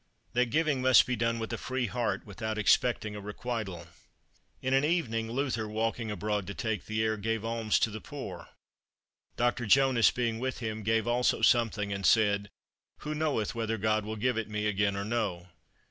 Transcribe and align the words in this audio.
That 0.33 0.47
giving 0.49 0.81
must 0.81 1.05
be 1.05 1.15
done 1.15 1.37
with 1.37 1.53
a 1.53 1.59
free 1.59 1.85
Heart, 1.85 2.25
without 2.25 2.57
expecting 2.57 3.15
a 3.15 3.21
Requital. 3.21 3.85
In 4.59 4.73
an 4.73 4.83
evening, 4.83 5.29
Luther, 5.29 5.67
walking 5.67 6.09
abroad 6.09 6.47
to 6.47 6.55
take 6.55 6.85
the 6.87 7.03
air, 7.03 7.17
gave 7.17 7.45
alms 7.45 7.77
to 7.81 7.91
the 7.91 8.01
poor. 8.01 8.47
Doctor 9.37 9.67
Jonas, 9.67 10.09
being 10.09 10.39
with 10.39 10.57
him, 10.57 10.81
gave 10.81 11.07
also 11.07 11.43
something, 11.43 11.93
and 11.93 12.03
said, 12.03 12.49
"Who 13.01 13.13
knoweth 13.13 13.53
whether 13.53 13.77
God 13.77 14.03
will 14.03 14.15
give 14.15 14.39
it 14.39 14.49
me 14.49 14.65
again 14.65 14.95
or 14.97 15.05
no?" 15.05 15.49